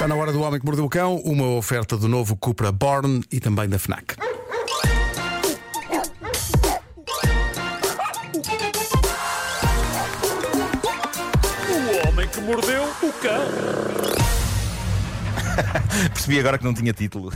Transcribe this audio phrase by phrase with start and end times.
[0.00, 3.22] Está na hora do Homem que Mordeu o Cão, uma oferta do novo Cupra Born
[3.30, 4.16] e também da FNAC.
[11.68, 13.44] O homem que mordeu o cão.
[16.14, 17.30] Percebi agora que não tinha título.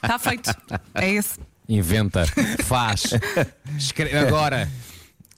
[0.00, 0.54] Está feito.
[0.94, 1.40] É esse.
[1.68, 2.26] Inventa,
[2.62, 3.10] faz,
[3.76, 4.70] escreve agora.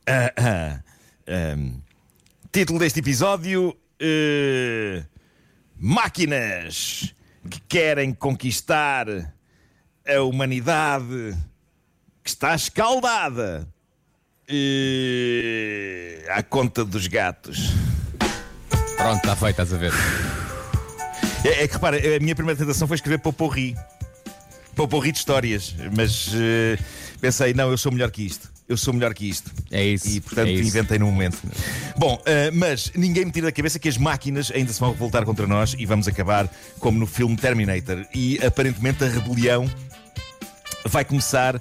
[0.07, 0.81] Ah, ah,
[1.27, 1.81] ahm,
[2.53, 5.05] título deste episódio: eh,
[5.79, 7.15] Máquinas
[7.51, 9.07] que querem conquistar
[10.07, 11.37] a humanidade
[12.23, 13.69] que está escaldada
[14.49, 17.71] eh, à conta dos gatos.
[18.97, 19.93] Pronto, está feito, estás a ver.
[21.45, 23.77] É, é que repara, a minha primeira tentação foi escrever Poporri.
[24.75, 26.79] Poporri de histórias, mas eh,
[27.21, 28.56] pensei, não, eu sou melhor que isto.
[28.69, 29.51] Eu sou melhor que isto.
[29.71, 30.69] É isso, E portanto é isso.
[30.69, 31.39] inventei no momento.
[31.97, 35.25] Bom, eh, mas ninguém me tira da cabeça que as máquinas ainda se vão revoltar
[35.25, 38.05] contra nós e vamos acabar como no filme Terminator.
[38.13, 39.71] E aparentemente a rebelião
[40.85, 41.61] vai começar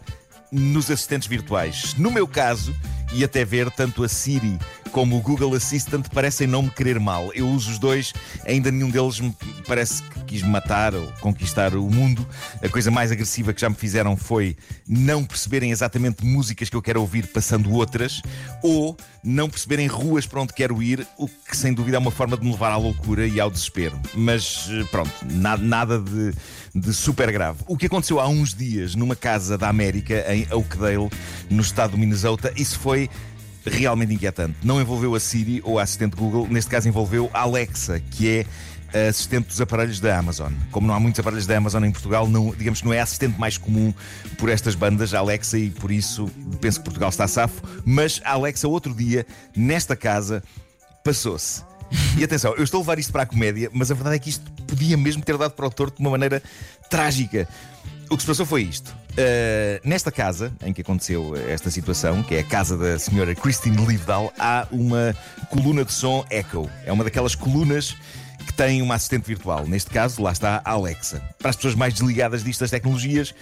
[0.52, 1.94] nos assistentes virtuais.
[1.98, 2.76] No meu caso,
[3.16, 4.60] e até ver, tanto a Siri
[4.92, 7.30] como o Google Assistant parecem não me querer mal.
[7.34, 8.14] Eu uso os dois,
[8.46, 9.36] ainda nenhum deles me
[9.68, 12.26] parece que quis matar ou conquistar o mundo.
[12.64, 14.56] A coisa mais agressiva que já me fizeram foi
[14.88, 18.22] não perceberem exatamente músicas que eu quero ouvir passando outras,
[18.64, 22.38] ou não perceberem ruas para onde quero ir, o que sem dúvida é uma forma
[22.38, 24.00] de me levar à loucura e ao desespero.
[24.14, 26.34] Mas eh, pronto, na- nada de,
[26.74, 27.60] de super grave.
[27.68, 31.10] O que aconteceu há uns dias numa casa da América, em Oakdale,
[31.50, 33.05] no estado do Minnesota, isso foi
[33.66, 34.56] realmente inquietante.
[34.64, 38.46] Não envolveu a Siri ou a assistente Google, neste caso envolveu a Alexa, que é
[39.10, 40.54] assistente dos aparelhos da Amazon.
[40.72, 43.04] Como não há muitos aparelhos da Amazon em Portugal, não, digamos que não é a
[43.04, 43.94] assistente mais comum
[44.38, 46.30] por estas bandas, a Alexa, e por isso
[46.62, 47.62] penso que Portugal está safo.
[47.84, 50.42] Mas a Alexa, outro dia, nesta casa,
[51.04, 51.64] passou-se.
[52.18, 54.30] E atenção, eu estou a levar isto para a comédia, mas a verdade é que
[54.30, 56.42] isto podia mesmo ter dado para o torto de uma maneira
[56.90, 57.48] trágica.
[58.10, 58.90] O que se passou foi isto.
[59.12, 63.84] Uh, nesta casa em que aconteceu esta situação, que é a casa da senhora Christine
[63.86, 65.16] Livedal, há uma
[65.50, 66.70] coluna de som Echo.
[66.86, 67.96] É uma daquelas colunas
[68.46, 69.66] que tem uma assistente virtual.
[69.66, 71.22] Neste caso, lá está a Alexa.
[71.40, 73.34] Para as pessoas mais desligadas disto das tecnologias,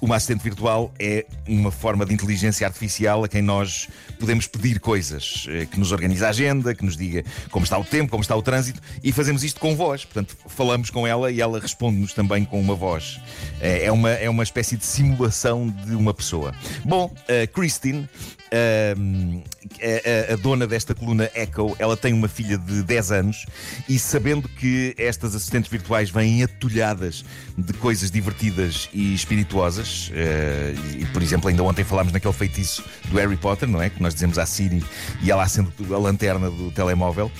[0.00, 3.88] uma assistente virtual é uma forma de inteligência artificial a quem nós
[4.18, 7.84] podemos pedir coisas, eh, que nos organiza a agenda, que nos diga como está o
[7.84, 10.04] tempo, como está o trânsito, e fazemos isto com voz.
[10.04, 13.20] Portanto, falamos com ela e ela responde-nos também com uma voz.
[13.60, 16.54] Eh, É uma, é uma espécie de simulação de uma pessoa.
[16.84, 22.58] Bom, a Christine, ahm, a, a- a dona desta coluna Echo, ela tem uma filha
[22.58, 23.46] de 10 anos
[23.88, 27.24] e sabendo que estas assistentes virtuais vêm atulhadas
[27.56, 33.16] de coisas divertidas e espirituosas, eh, e por exemplo, ainda ontem falámos naquele feitiço do
[33.16, 33.88] Harry Potter, não é?
[33.90, 34.84] Que nós dizemos à Siri
[35.22, 37.30] e ela acende a lanterna do telemóvel.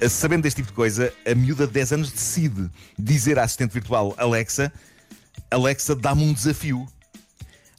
[0.00, 3.72] Eh, Sabendo deste tipo de coisa, a miúda de 10 anos decide dizer à assistente
[3.72, 4.72] virtual Alexa:
[5.50, 6.86] Alexa, dá-me um desafio.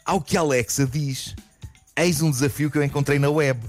[0.06, 1.36] Ao que a Alexa diz:
[1.96, 3.60] Eis um desafio que eu encontrei na web.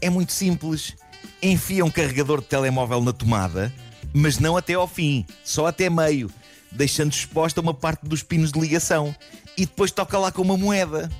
[0.00, 0.94] É muito simples.
[1.42, 3.72] Enfia um carregador de telemóvel na tomada,
[4.12, 6.30] mas não até ao fim, só até meio,
[6.70, 9.14] deixando exposta uma parte dos pinos de ligação.
[9.56, 11.10] E depois toca lá com uma moeda.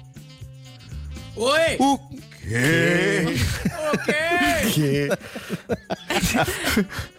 [1.36, 1.76] Oi!
[1.78, 3.24] O quê?
[3.92, 5.08] Ok!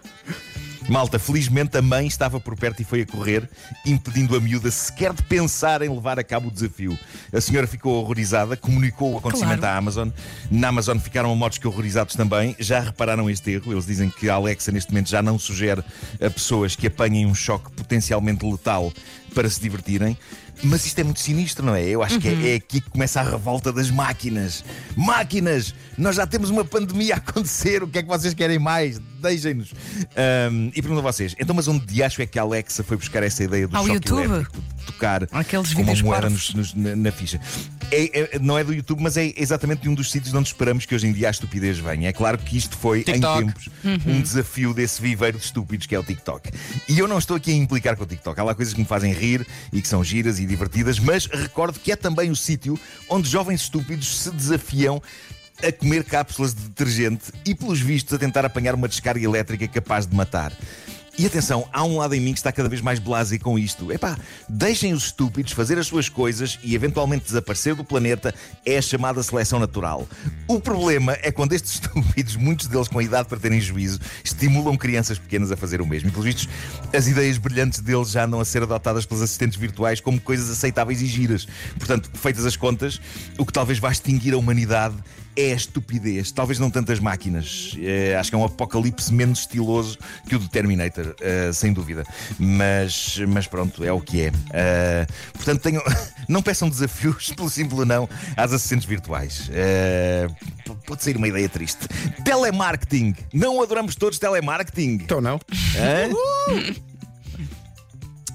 [0.87, 3.49] Malta, felizmente a mãe estava por perto e foi a correr,
[3.85, 6.97] impedindo a miúda sequer de pensar em levar a cabo o desafio.
[7.33, 9.75] A senhora ficou horrorizada, comunicou o acontecimento Claro.
[9.75, 10.09] à Amazon.
[10.51, 12.55] Na Amazon ficaram modos que horrorizados também.
[12.59, 13.71] Já repararam este erro?
[13.71, 15.83] Eles dizem que a Alexa neste momento já não sugere
[16.23, 18.93] a pessoas que apanhem um choque potencialmente letal
[19.35, 20.17] para se divertirem.
[20.63, 21.83] Mas isto é muito sinistro, não é?
[21.85, 24.63] Eu acho que é, é aqui que começa a revolta das máquinas.
[24.95, 25.75] Máquinas!
[25.97, 27.83] Nós já temos uma pandemia a acontecer.
[27.83, 28.97] O que é que vocês querem mais?
[29.21, 29.73] Deixem-nos.
[30.15, 32.95] Ahm, e pergunto a vocês: então, mas onde de acho é que a Alexa foi
[32.97, 34.23] buscar essa ideia do Ao choque YouTube?
[34.23, 34.57] elétrico?
[34.85, 37.39] Tocar Aqueles com uma moeda nos- nos- na, na ficha.
[37.91, 40.85] É- é- não é do YouTube, mas é exatamente de um dos sítios onde esperamos
[40.85, 42.09] que hoje em dia a estupidez venha.
[42.09, 43.43] É claro que isto foi, TikTok.
[43.43, 43.69] em tempos,
[44.05, 46.49] um desafio desse viveiro de estúpidos que é o TikTok.
[46.89, 48.39] E eu não estou aqui a implicar com o TikTok.
[48.39, 51.79] Há lá coisas que me fazem rir e que são giras e divertidas, mas recordo
[51.79, 55.01] que é também o sítio onde jovens estúpidos se desafiam
[55.65, 60.05] a comer cápsulas de detergente e, pelos vistos, a tentar apanhar uma descarga elétrica capaz
[60.05, 60.51] de matar.
[61.17, 63.89] E atenção, há um lado em mim que está cada vez mais blasé com isto.
[63.89, 64.17] Epá,
[64.49, 68.35] deixem os estúpidos fazer as suas coisas e eventualmente desaparecer do planeta
[68.65, 70.05] é a chamada seleção natural.
[70.45, 75.17] O problema é quando estes estúpidos, muitos deles com idade para terem juízo, estimulam crianças
[75.17, 76.09] pequenas a fazer o mesmo.
[76.09, 76.49] E pelos vistos,
[76.93, 81.01] as ideias brilhantes deles já andam a ser adotadas pelos assistentes virtuais como coisas aceitáveis
[81.01, 81.47] e giras.
[81.77, 82.99] Portanto, feitas as contas,
[83.37, 84.95] o que talvez vá extinguir a humanidade
[85.35, 87.75] é a estupidez, talvez não tantas máquinas.
[87.81, 89.97] É, acho que é um apocalipse menos estiloso
[90.27, 91.04] que o do Terminator.
[91.05, 91.15] Twitter,
[91.49, 92.03] uh, sem dúvida.
[92.39, 94.29] Mas, mas pronto, é o que é.
[94.29, 95.81] Uh, portanto, tenho...
[96.27, 99.49] não peçam desafios, pelo simples não, às assistentes virtuais.
[99.49, 101.87] Uh, pode ser uma ideia triste.
[102.23, 103.15] Telemarketing.
[103.33, 104.99] Não adoramos todos telemarketing.
[105.03, 105.39] Então não.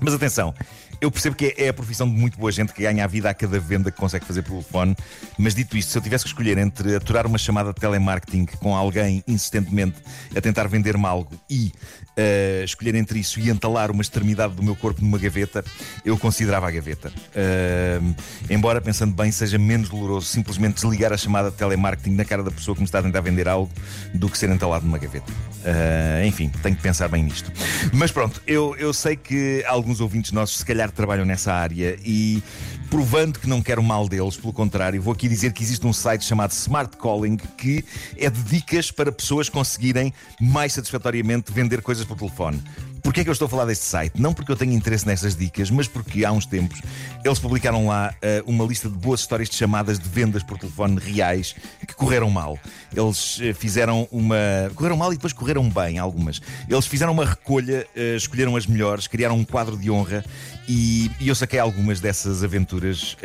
[0.00, 0.54] Mas atenção,
[1.00, 3.34] eu percebo que é a profissão de muito boa gente que ganha a vida a
[3.34, 4.96] cada venda que consegue fazer pelo telefone,
[5.38, 8.74] mas dito isto, se eu tivesse que escolher entre aturar uma chamada de telemarketing com
[8.76, 9.96] alguém insistentemente
[10.34, 11.72] a tentar vender-me algo e
[12.10, 15.64] uh, escolher entre isso e entalar uma extremidade do meu corpo numa gaveta,
[16.04, 17.08] eu considerava a gaveta.
[17.08, 18.14] Uh,
[18.48, 22.50] embora, pensando bem, seja menos doloroso simplesmente desligar a chamada de telemarketing na cara da
[22.50, 23.70] pessoa que me está a tentar vender algo
[24.14, 25.30] do que ser entalado numa gaveta.
[25.60, 27.50] Uh, enfim, tenho que pensar bem nisto.
[27.92, 32.42] Mas pronto, eu, eu sei que alguns ouvintes nossos, se calhar, trabalham nessa área e
[32.88, 36.24] provando que não quero mal deles, pelo contrário, vou aqui dizer que existe um site
[36.24, 37.84] chamado Smart Calling que
[38.16, 42.62] é de dicas para pessoas conseguirem mais satisfatoriamente vender coisas por telefone.
[43.02, 44.20] Porquê é que eu estou a falar deste site?
[44.20, 46.80] Não porque eu tenho interesse nestas dicas, mas porque há uns tempos
[47.24, 50.98] eles publicaram lá uh, uma lista de boas histórias de chamadas de vendas por telefone
[50.98, 51.54] reais
[51.86, 52.58] que correram mal.
[52.94, 54.36] Eles uh, fizeram uma.
[54.74, 56.40] correram mal e depois correram bem, algumas.
[56.68, 60.24] Eles fizeram uma recolha, uh, escolheram as melhores, criaram um quadro de honra
[60.68, 63.16] e, e eu saquei algumas dessas aventuras.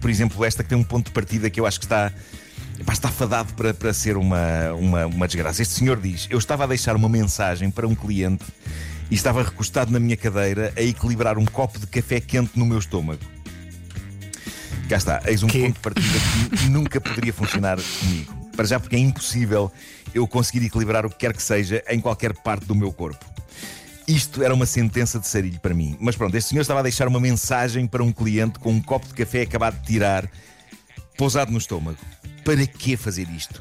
[0.00, 2.12] por exemplo, esta que tem um ponto de partida que eu acho que está.
[2.92, 5.62] Está fadado para, para ser uma, uma, uma desgraça.
[5.62, 8.44] Este senhor diz: Eu estava a deixar uma mensagem para um cliente
[9.10, 12.78] e estava recostado na minha cadeira a equilibrar um copo de café quente no meu
[12.78, 13.20] estômago.
[14.88, 15.60] Cá está, eis um Que?
[15.62, 16.18] ponto de partida
[16.56, 18.34] que nunca poderia funcionar comigo.
[18.56, 19.70] Para já, porque é impossível
[20.14, 23.24] eu conseguir equilibrar o que quer que seja em qualquer parte do meu corpo.
[24.08, 25.96] Isto era uma sentença de sarilho para mim.
[26.00, 29.08] Mas pronto, este senhor estava a deixar uma mensagem para um cliente com um copo
[29.08, 30.30] de café acabado de tirar,
[31.18, 31.98] pousado no estômago.
[32.44, 33.60] Para que fazer isto?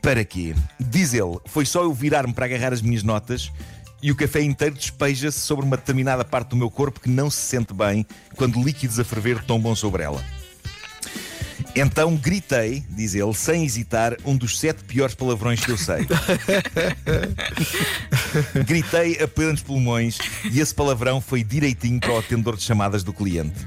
[0.00, 0.54] Para quê?
[0.80, 3.52] Diz ele, foi só eu virar-me para agarrar as minhas notas
[4.04, 7.38] e o café inteiro despeja-se sobre uma determinada parte do meu corpo que não se
[7.38, 8.04] sente bem
[8.36, 10.22] quando líquidos a ferver tombam sobre ela.
[11.74, 16.06] Então gritei, diz ele, sem hesitar, um dos sete piores palavrões que eu sei.
[18.66, 20.18] gritei a plenos pulmões
[20.52, 23.66] e esse palavrão foi direitinho para o atendedor de chamadas do cliente.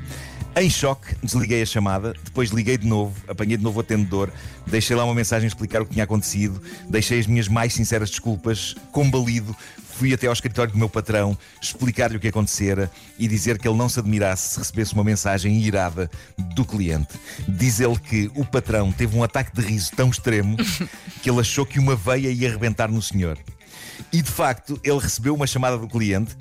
[0.59, 4.31] Em choque, desliguei a chamada, depois liguei de novo, apanhei de novo o atendedor,
[4.65, 6.59] deixei lá uma mensagem a explicar o que tinha acontecido,
[6.89, 9.55] deixei as minhas mais sinceras desculpas, combalido,
[9.91, 12.89] fui até ao escritório do meu patrão, explicar-lhe o que acontecera
[13.19, 16.09] e dizer que ele não se admirasse se recebesse uma mensagem irada
[16.55, 17.19] do cliente.
[17.47, 20.57] Diz ele que o patrão teve um ataque de riso tão extremo
[21.21, 23.37] que ele achou que uma veia ia arrebentar no senhor.
[24.11, 26.35] E de facto, ele recebeu uma chamada do cliente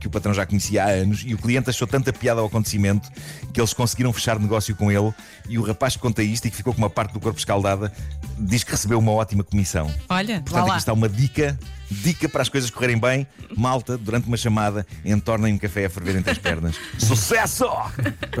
[0.00, 3.10] que o patrão já conhecia há anos e o cliente achou tanta piada ao acontecimento
[3.52, 5.12] que eles conseguiram fechar negócio com ele
[5.48, 7.92] e o rapaz que conta isto e que ficou com uma parte do corpo escaldada
[8.38, 9.92] diz que recebeu uma ótima comissão.
[10.08, 10.72] Olha, Portanto, lá.
[10.72, 11.58] aqui está uma dica,
[11.90, 13.26] dica para as coisas correrem bem.
[13.56, 16.76] Malta, durante uma chamada, entornem um café a ferver entre as pernas.
[16.98, 17.66] Sucesso!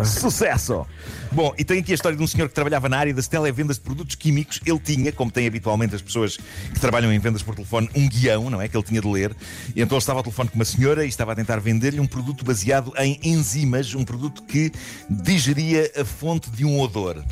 [0.04, 0.86] Sucesso!
[1.32, 3.76] Bom, e tem aqui a história de um senhor que trabalhava na área das televendas
[3.76, 4.60] de produtos químicos.
[4.64, 8.50] Ele tinha, como tem habitualmente as pessoas que trabalham em vendas por telefone, um guião,
[8.50, 8.68] não é?
[8.68, 9.34] Que ele tinha de ler.
[9.74, 12.06] E então ele estava ao telefone com uma senhora e estava a tentar vender-lhe um
[12.06, 14.72] produto baseado em enzimas, um produto que
[15.08, 17.22] digeria a fonte de um odor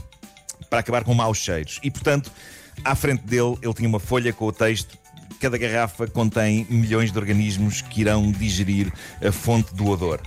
[0.69, 1.81] para acabar com maus cheiros.
[1.83, 2.31] E portanto,
[2.85, 4.99] à frente dele, ele tinha uma folha com o texto.
[5.41, 8.93] Cada garrafa contém milhões de organismos que irão digerir
[9.25, 10.21] a fonte do odor.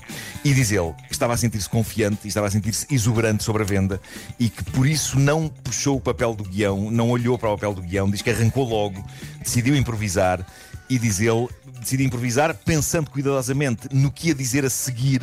[0.44, 3.66] E diz ele que estava a sentir-se confiante e estava a sentir-se exuberante sobre a
[3.66, 4.00] venda
[4.40, 7.74] e que por isso não puxou o papel do guião, não olhou para o papel
[7.74, 9.04] do guião, diz que arrancou logo,
[9.44, 10.46] decidiu improvisar
[10.90, 11.48] e diz ele,
[11.80, 15.22] decidi improvisar pensando cuidadosamente no que ia dizer a seguir,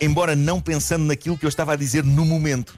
[0.00, 2.76] embora não pensando naquilo que eu estava a dizer no momento.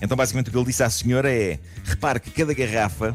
[0.00, 3.14] Então, basicamente, o que ele disse à senhora é: repare que cada garrafa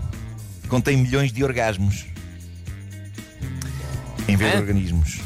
[0.68, 2.06] contém milhões de orgasmos.
[4.28, 5.20] Em vez de organismos.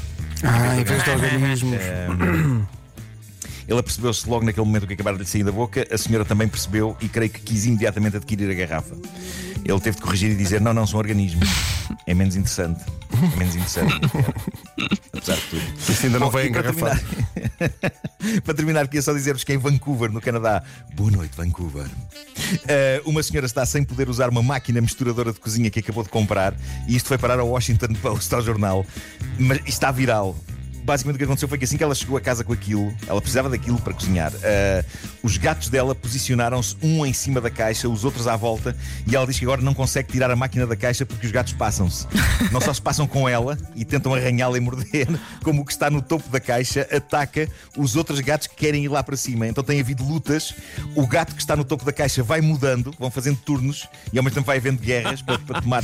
[0.43, 1.81] Ah, em vez de organismos.
[3.67, 6.47] Ele apercebeu-se logo naquele momento que acabara de lhe sair da boca, a senhora também
[6.47, 8.95] percebeu e creio que quis imediatamente adquirir a garrafa.
[9.63, 11.47] Ele teve de corrigir e dizer: não, não, são organismos.
[12.07, 12.83] É menos interessante.
[13.11, 13.93] É menos interessante.
[15.13, 15.61] Apesar de tudo.
[15.77, 16.99] Isso ainda não Bom, vem e para engarrafado.
[16.99, 20.63] terminar, para terminar, queria só dizer-vos que em Vancouver, no Canadá,
[20.95, 21.85] boa noite, Vancouver.
[22.67, 26.09] Eh, uma senhora está sem poder usar uma máquina misturadora de cozinha que acabou de
[26.09, 26.55] comprar
[26.87, 28.85] e isto foi parar ao Washington Post, ao jornal.
[29.37, 30.35] Mas está viral.
[30.83, 33.21] Basicamente o que aconteceu foi que assim que ela chegou a casa com aquilo, ela
[33.21, 34.31] precisava daquilo para cozinhar.
[34.43, 34.83] eh,
[35.21, 39.27] os gatos dela posicionaram-se um em cima da caixa, os outros à volta, e ela
[39.27, 42.07] diz que agora não consegue tirar a máquina da caixa porque os gatos passam-se.
[42.51, 45.07] Não só se passam com ela e tentam arranhá-la e morder,
[45.43, 48.87] como o que está no topo da caixa ataca os outros gatos que querem ir
[48.87, 49.47] lá para cima.
[49.47, 50.55] Então tem havido lutas.
[50.95, 54.23] O gato que está no topo da caixa vai mudando, vão fazendo turnos e ao
[54.23, 55.83] mesmo tempo vai havendo guerras para, para tomar,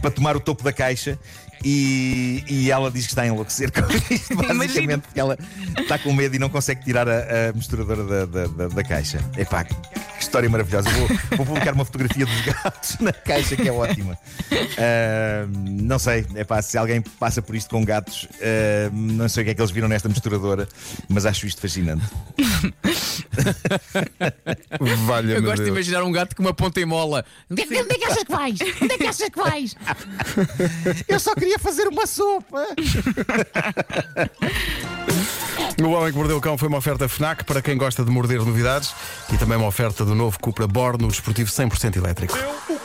[0.00, 1.18] para tomar o topo da caixa.
[1.64, 3.80] E, e ela diz que está a enlouquecer com
[4.12, 5.36] isto, basicamente, porque ela
[5.78, 9.18] está com medo e não consegue tirar a, a misturadora da, da, da- da caixa.
[9.36, 9.66] Epá,
[10.28, 10.88] história maravilhosa.
[10.90, 11.08] Vou,
[11.38, 14.16] vou publicar uma fotografia dos gatos na caixa, que é ótima.
[14.78, 19.44] Ah, não sei, epá, se alguém passa por isto com gatos, ah, não sei o
[19.44, 20.68] que é que eles viram nesta misturadora,
[21.08, 22.04] mas acho isto fascinante.
[25.06, 27.24] Valha Eu gosto de imaginar um gato com uma ponta em mola.
[27.50, 28.58] Onde é que, onde é que achas que vais?
[28.82, 29.76] Onde é que achas que vais?
[31.08, 32.66] Eu só queria fazer uma sopa.
[35.82, 38.38] O Homem que Mordeu o Cão foi uma oferta FNAC para quem gosta de morder
[38.38, 38.94] novidades
[39.32, 42.36] e também uma oferta do novo Cupra Born, o desportivo 100% elétrico.
[42.36, 42.78] Eu